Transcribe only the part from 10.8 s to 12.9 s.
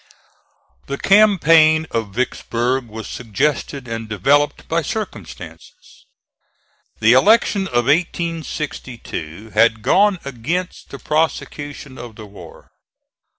the prosecution of the war.